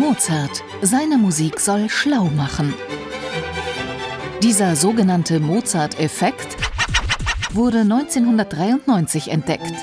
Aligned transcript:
Mozart. 0.00 0.64
Seine 0.80 1.18
Musik 1.18 1.60
soll 1.60 1.90
schlau 1.90 2.24
machen. 2.34 2.72
Dieser 4.42 4.74
sogenannte 4.74 5.40
Mozart-Effekt 5.40 6.56
wurde 7.52 7.80
1993 7.80 9.30
entdeckt. 9.30 9.74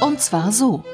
Und 0.00 0.20
zwar 0.20 0.52
so. 0.52 0.84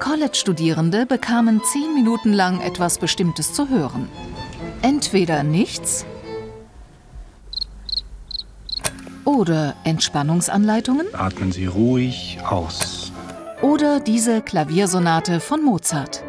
College-Studierende 0.00 1.06
bekamen 1.06 1.60
zehn 1.62 1.94
Minuten 1.94 2.32
lang 2.32 2.60
etwas 2.60 2.98
Bestimmtes 2.98 3.54
zu 3.54 3.68
hören. 3.68 4.08
Entweder 4.82 5.44
nichts 5.44 6.04
oder 9.24 9.76
Entspannungsanleitungen. 9.84 11.06
Atmen 11.12 11.52
Sie 11.52 11.66
ruhig 11.66 12.38
aus. 12.44 12.89
Oder 13.62 14.00
diese 14.00 14.40
Klaviersonate 14.40 15.38
von 15.38 15.62
Mozart. 15.62 16.24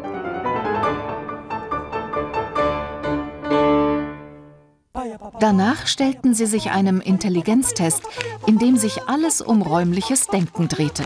Danach 5.40 5.86
stellten 5.86 6.34
sie 6.34 6.46
sich 6.46 6.70
einem 6.70 7.00
Intelligenztest, 7.00 8.02
in 8.46 8.58
dem 8.58 8.76
sich 8.76 9.08
alles 9.08 9.40
um 9.40 9.62
räumliches 9.62 10.26
Denken 10.26 10.68
drehte. 10.68 11.04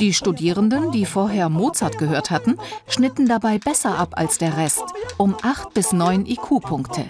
Die 0.00 0.12
Studierenden, 0.12 0.90
die 0.90 1.06
vorher 1.06 1.48
Mozart 1.48 1.98
gehört 1.98 2.30
hatten, 2.30 2.58
schnitten 2.88 3.26
dabei 3.26 3.58
besser 3.58 3.96
ab 3.96 4.10
als 4.12 4.38
der 4.38 4.56
Rest, 4.56 4.84
um 5.16 5.36
8 5.40 5.72
bis 5.72 5.92
9 5.92 6.26
IQ-Punkte. 6.26 7.06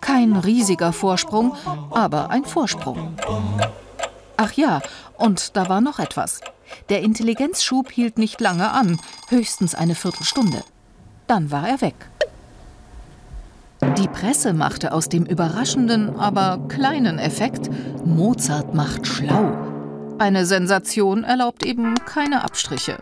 Kein 0.00 0.36
riesiger 0.36 0.92
Vorsprung, 0.92 1.54
aber 1.90 2.30
ein 2.30 2.44
Vorsprung. 2.44 3.16
Ach 4.36 4.52
ja, 4.52 4.82
und 5.16 5.56
da 5.56 5.68
war 5.68 5.80
noch 5.80 5.98
etwas. 5.98 6.40
Der 6.88 7.02
Intelligenzschub 7.02 7.90
hielt 7.90 8.18
nicht 8.18 8.40
lange 8.40 8.70
an, 8.70 9.00
höchstens 9.28 9.74
eine 9.74 9.94
Viertelstunde. 9.94 10.62
Dann 11.26 11.50
war 11.50 11.68
er 11.68 11.80
weg. 11.80 11.94
Die 13.98 14.08
Presse 14.08 14.52
machte 14.52 14.92
aus 14.92 15.08
dem 15.08 15.24
überraschenden, 15.24 16.18
aber 16.18 16.58
kleinen 16.68 17.18
Effekt 17.18 17.70
Mozart 18.04 18.74
macht 18.74 19.06
schlau. 19.06 19.56
Eine 20.18 20.46
Sensation 20.46 21.24
erlaubt 21.24 21.64
eben 21.64 21.94
keine 22.06 22.42
Abstriche. 22.42 22.98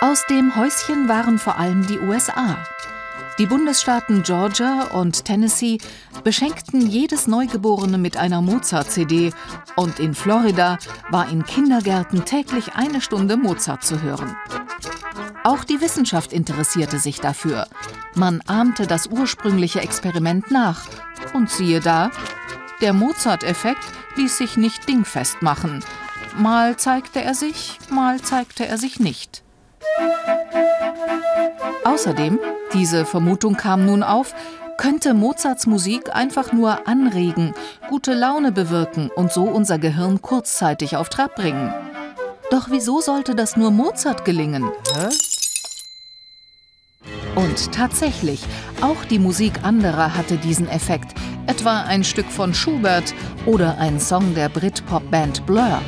Aus 0.00 0.26
dem 0.26 0.56
Häuschen 0.56 1.08
waren 1.08 1.38
vor 1.38 1.58
allem 1.58 1.86
die 1.86 2.00
USA. 2.00 2.56
Die 3.38 3.46
Bundesstaaten 3.46 4.22
Georgia 4.22 4.88
und 4.92 5.24
Tennessee 5.24 5.78
beschenkten 6.22 6.86
jedes 6.86 7.26
Neugeborene 7.26 7.96
mit 7.96 8.16
einer 8.16 8.42
Mozart-CD 8.42 9.32
und 9.74 9.98
in 9.98 10.14
Florida 10.14 10.78
war 11.10 11.30
in 11.30 11.44
Kindergärten 11.44 12.24
täglich 12.26 12.74
eine 12.74 13.00
Stunde 13.00 13.38
Mozart 13.38 13.84
zu 13.84 14.02
hören. 14.02 14.36
Auch 15.44 15.64
die 15.64 15.80
Wissenschaft 15.80 16.32
interessierte 16.32 16.98
sich 16.98 17.20
dafür. 17.20 17.66
Man 18.14 18.42
ahmte 18.46 18.86
das 18.86 19.06
ursprüngliche 19.06 19.80
Experiment 19.80 20.50
nach. 20.50 20.86
Und 21.32 21.50
siehe 21.50 21.80
da, 21.80 22.10
der 22.80 22.92
Mozart-Effekt 22.92 23.84
ließ 24.16 24.36
sich 24.36 24.56
nicht 24.56 24.88
dingfest 24.88 25.40
machen. 25.40 25.82
Mal 26.36 26.76
zeigte 26.76 27.22
er 27.22 27.34
sich, 27.34 27.78
mal 27.90 28.20
zeigte 28.20 28.66
er 28.66 28.76
sich 28.76 29.00
nicht. 29.00 29.42
Außerdem, 31.84 32.40
diese 32.72 33.04
Vermutung 33.04 33.56
kam 33.56 33.86
nun 33.86 34.02
auf, 34.02 34.34
könnte 34.76 35.14
Mozarts 35.14 35.66
Musik 35.66 36.14
einfach 36.14 36.52
nur 36.52 36.88
anregen, 36.88 37.54
gute 37.88 38.14
Laune 38.14 38.50
bewirken 38.50 39.10
und 39.14 39.32
so 39.32 39.44
unser 39.44 39.78
Gehirn 39.78 40.22
kurzzeitig 40.22 40.96
auf 40.96 41.08
Trab 41.08 41.36
bringen. 41.36 41.72
Doch 42.50 42.68
wieso 42.70 43.00
sollte 43.00 43.34
das 43.34 43.56
nur 43.56 43.70
Mozart 43.70 44.24
gelingen? 44.24 44.70
Hä? 44.94 45.08
Und 47.34 47.72
tatsächlich, 47.72 48.42
auch 48.80 49.04
die 49.04 49.18
Musik 49.18 49.62
anderer 49.62 50.16
hatte 50.16 50.36
diesen 50.36 50.68
Effekt, 50.68 51.14
etwa 51.46 51.82
ein 51.82 52.04
Stück 52.04 52.26
von 52.26 52.52
Schubert 52.52 53.14
oder 53.46 53.78
ein 53.78 53.98
Song 53.98 54.34
der 54.34 54.48
Brit-Pop-Band 54.48 55.46
Blur. 55.46 55.80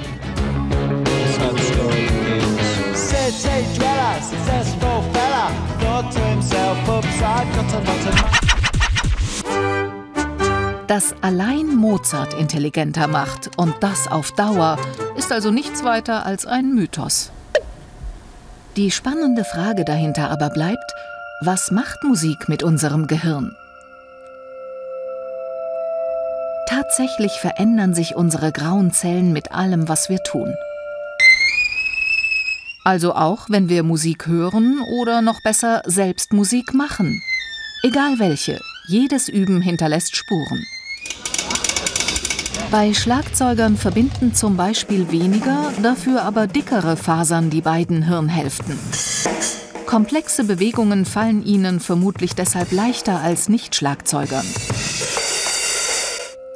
Das 10.86 11.14
allein 11.22 11.74
Mozart 11.74 12.34
intelligenter 12.34 13.08
macht 13.08 13.50
und 13.56 13.74
das 13.80 14.06
auf 14.06 14.30
Dauer, 14.32 14.78
ist 15.16 15.32
also 15.32 15.50
nichts 15.50 15.82
weiter 15.82 16.24
als 16.26 16.46
ein 16.46 16.74
Mythos. 16.74 17.32
Die 18.76 18.90
spannende 18.90 19.44
Frage 19.44 19.84
dahinter 19.84 20.30
aber 20.30 20.50
bleibt, 20.50 20.94
was 21.40 21.70
macht 21.70 22.04
Musik 22.04 22.48
mit 22.48 22.62
unserem 22.62 23.06
Gehirn? 23.06 23.56
Tatsächlich 26.68 27.32
verändern 27.32 27.94
sich 27.94 28.14
unsere 28.14 28.52
grauen 28.52 28.92
Zellen 28.92 29.32
mit 29.32 29.52
allem, 29.52 29.88
was 29.88 30.08
wir 30.08 30.18
tun. 30.22 30.54
Also 32.84 33.14
auch, 33.14 33.46
wenn 33.48 33.70
wir 33.70 33.82
Musik 33.82 34.26
hören 34.26 34.78
oder 35.00 35.22
noch 35.22 35.40
besser 35.40 35.80
selbst 35.86 36.34
Musik 36.34 36.74
machen. 36.74 37.22
Egal 37.82 38.18
welche, 38.18 38.60
jedes 38.86 39.30
Üben 39.30 39.62
hinterlässt 39.62 40.14
Spuren. 40.14 40.66
Bei 42.70 42.92
Schlagzeugern 42.92 43.78
verbinden 43.78 44.34
zum 44.34 44.58
Beispiel 44.58 45.10
weniger, 45.10 45.72
dafür 45.82 46.22
aber 46.22 46.46
dickere 46.46 46.98
Fasern 46.98 47.48
die 47.48 47.62
beiden 47.62 48.02
Hirnhälften. 48.02 48.78
Komplexe 49.86 50.44
Bewegungen 50.44 51.06
fallen 51.06 51.42
ihnen 51.42 51.80
vermutlich 51.80 52.34
deshalb 52.34 52.70
leichter 52.70 53.20
als 53.20 53.48
Nicht-Schlagzeugern. 53.48 54.44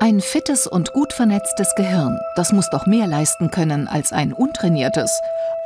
Ein 0.01 0.21
fittes 0.21 0.67
und 0.67 0.93
gut 0.93 1.13
vernetztes 1.13 1.75
Gehirn, 1.75 2.19
das 2.37 2.53
muss 2.53 2.69
doch 2.71 2.87
mehr 2.87 3.07
leisten 3.07 3.51
können 3.51 3.89
als 3.89 4.13
ein 4.13 4.33
untrainiertes. 4.33 5.11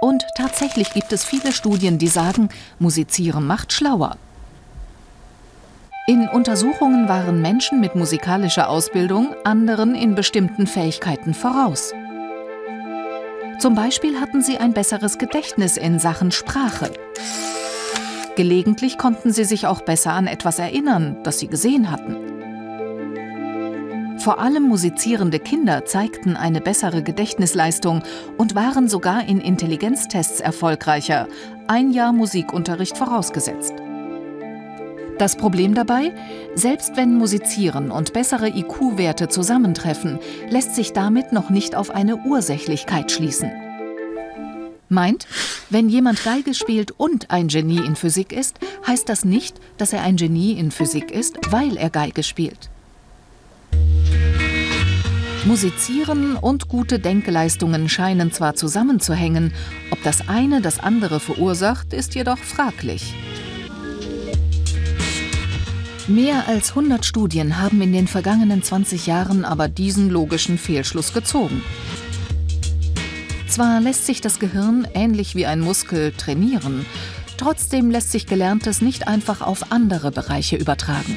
Und 0.03 0.27
tatsächlich 0.35 0.93
gibt 0.95 1.13
es 1.13 1.25
viele 1.25 1.53
Studien, 1.53 1.97
die 1.97 2.09
sagen, 2.09 2.49
Musizieren 2.81 3.47
macht 3.47 3.73
schlauer. 3.73 4.17
In 6.09 6.29
Untersuchungen 6.29 7.09
waren 7.09 7.41
Menschen 7.41 7.79
mit 7.79 7.95
musikalischer 7.95 8.69
Ausbildung 8.69 9.33
anderen 9.45 9.95
in 9.95 10.17
bestimmten 10.17 10.67
Fähigkeiten 10.67 11.35
voraus. 11.35 11.93
Zum 13.61 13.77
Beispiel 13.77 14.21
hatten 14.21 14.43
sie 14.43 14.59
ein 14.59 14.73
besseres 14.73 15.19
Gedächtnis 15.19 15.77
in 15.77 16.01
Sachen 16.01 16.33
Sprache. 16.33 16.91
Gelegentlich 18.35 18.99
konnten 18.99 19.33
sie 19.33 19.45
sich 19.45 19.69
auch 19.69 19.83
besser 19.83 20.15
an 20.15 20.27
etwas 20.27 20.59
erinnern, 20.59 21.19
das 21.23 21.39
sie 21.39 21.47
gesehen 21.47 21.93
hatten. 21.93 22.17
Vor 24.23 24.39
allem 24.39 24.69
musizierende 24.69 25.41
Kinder 25.41 25.85
zeigten 25.85 26.37
eine 26.37 26.61
bessere 26.61 27.03
Gedächtnisleistung 27.03 28.05
und 28.39 28.55
waren 28.55 28.87
sogar 28.89 29.27
in 29.27 29.41
Intelligenztests 29.41 30.39
erfolgreicher, 30.39 31.27
ein 31.67 31.91
Jahr 31.91 32.13
Musikunterricht 32.13 32.97
vorausgesetzt. 32.97 33.75
Das 35.19 35.35
Problem 35.35 35.75
dabei, 35.75 36.15
selbst 36.55 36.97
wenn 36.97 37.19
Musizieren 37.19 37.91
und 37.91 38.13
bessere 38.13 38.49
IQ-Werte 38.49 39.27
zusammentreffen, 39.27 40.21
lässt 40.49 40.77
sich 40.77 40.93
damit 40.93 41.33
noch 41.33 41.51
nicht 41.51 41.75
auf 41.75 41.91
eine 41.91 42.19
Ursächlichkeit 42.19 43.11
schließen. 43.11 43.51
Meint, 44.89 45.27
wenn 45.69 45.89
jemand 45.89 46.23
Geige 46.23 46.55
spielt 46.55 46.93
und 46.93 47.33
ein 47.33 47.49
Genie 47.49 47.85
in 47.85 47.97
Physik 47.97 48.33
ist, 48.33 48.61
heißt 48.87 49.09
das 49.09 49.25
nicht, 49.25 49.59
dass 49.79 49.93
er 49.93 50.03
ein 50.03 50.15
Genie 50.15 50.53
in 50.53 50.71
Physik 50.71 51.11
ist, 51.11 51.39
weil 51.51 51.77
er 51.77 51.91
Geige 51.91 52.23
spielt. 52.23 52.71
Musizieren 55.45 56.37
und 56.37 56.69
gute 56.69 57.01
Denkleistungen 57.01 57.89
scheinen 57.89 58.31
zwar 58.31 58.55
zusammenzuhängen, 58.55 59.53
ob 59.91 60.01
das 60.05 60.29
eine 60.29 60.61
das 60.61 60.79
andere 60.79 61.19
verursacht, 61.19 61.93
ist 61.93 62.15
jedoch 62.15 62.39
fraglich. 62.39 63.13
Mehr 66.07 66.47
als 66.47 66.71
100 66.71 67.05
Studien 67.05 67.59
haben 67.59 67.81
in 67.81 67.93
den 67.93 68.07
vergangenen 68.07 68.63
20 68.63 69.09
Jahren 69.09 69.45
aber 69.45 69.67
diesen 69.67 70.11
logischen 70.11 70.59
Fehlschluss 70.59 71.13
gezogen. 71.13 71.63
Zwar 73.49 73.81
lässt 73.81 74.07
sich 74.07 74.21
das 74.21 74.39
Gehirn 74.39 74.87
ähnlich 74.95 75.35
wie 75.35 75.47
ein 75.47 75.61
Muskel 75.61 76.13
trainieren, 76.13 76.87
trotzdem 77.37 77.91
lässt 77.91 78.13
sich 78.13 78.27
Gelerntes 78.27 78.81
nicht 78.81 79.09
einfach 79.09 79.43
auf 79.43 79.73
andere 79.73 80.13
Bereiche 80.13 80.57
übertragen. 80.57 81.17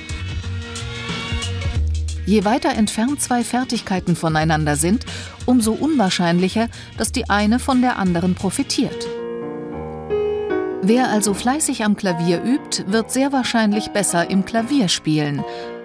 Je 2.26 2.44
weiter 2.44 2.72
entfernt 2.72 3.22
zwei 3.22 3.44
Fertigkeiten 3.44 4.16
voneinander 4.16 4.76
sind, 4.76 5.06
umso 5.46 5.74
unwahrscheinlicher, 5.74 6.70
dass 6.98 7.12
die 7.12 7.30
eine 7.30 7.60
von 7.60 7.82
der 7.82 7.98
anderen 7.98 8.34
profitiert. 8.34 9.08
Wer 10.82 11.10
also 11.10 11.34
fleißig 11.34 11.84
am 11.84 11.96
Klavier 11.96 12.44
übt, 12.44 12.86
wird 12.88 13.12
sehr 13.12 13.32
wahrscheinlich 13.32 13.90
besser 13.90 14.30
im 14.30 14.46
Klavier 14.46 14.88
spielen. 14.88 15.44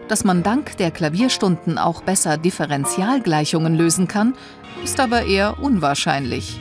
Dass 0.09 0.25
man 0.25 0.43
dank 0.43 0.77
der 0.79 0.91
Klavierstunden 0.91 1.79
auch 1.79 2.03
besser 2.03 2.37
Differentialgleichungen 2.37 3.75
lösen 3.77 4.09
kann, 4.09 4.35
ist 4.83 4.99
aber 4.99 5.25
eher 5.25 5.59
unwahrscheinlich. 5.63 6.59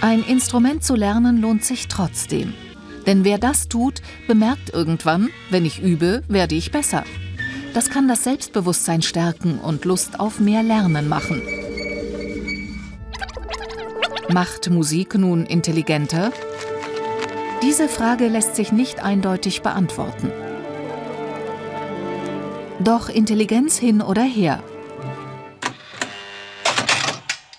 Ein 0.00 0.22
Instrument 0.22 0.84
zu 0.84 0.94
lernen 0.94 1.40
lohnt 1.40 1.64
sich 1.64 1.88
trotzdem. 1.88 2.54
Denn 3.08 3.24
wer 3.24 3.38
das 3.38 3.68
tut, 3.68 4.02
bemerkt 4.26 4.68
irgendwann, 4.74 5.30
wenn 5.48 5.64
ich 5.64 5.80
übe, 5.80 6.22
werde 6.28 6.54
ich 6.54 6.70
besser. 6.70 7.04
Das 7.72 7.88
kann 7.88 8.06
das 8.06 8.22
Selbstbewusstsein 8.22 9.00
stärken 9.00 9.58
und 9.60 9.86
Lust 9.86 10.20
auf 10.20 10.40
mehr 10.40 10.62
Lernen 10.62 11.08
machen. 11.08 11.40
Macht 14.28 14.68
Musik 14.68 15.14
nun 15.14 15.46
intelligenter? 15.46 16.32
Diese 17.62 17.88
Frage 17.88 18.28
lässt 18.28 18.56
sich 18.56 18.72
nicht 18.72 19.02
eindeutig 19.02 19.62
beantworten. 19.62 20.30
Doch 22.78 23.08
Intelligenz 23.08 23.78
hin 23.78 24.02
oder 24.02 24.22
her. 24.22 24.62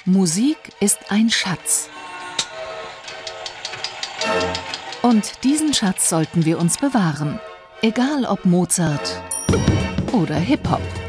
Musik 0.06 0.57
ist 0.80 1.12
ein 1.12 1.31
Schatz. 1.31 1.90
Und 5.09 5.44
diesen 5.44 5.73
Schatz 5.73 6.07
sollten 6.07 6.45
wir 6.45 6.59
uns 6.59 6.77
bewahren, 6.77 7.39
egal 7.81 8.25
ob 8.25 8.45
Mozart 8.45 9.19
oder 10.13 10.35
Hip-Hop. 10.35 11.08